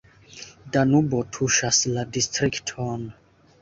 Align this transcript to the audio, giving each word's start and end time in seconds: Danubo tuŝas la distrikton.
Danubo 0.77 1.21
tuŝas 1.37 1.85
la 1.95 2.09
distrikton. 2.19 3.11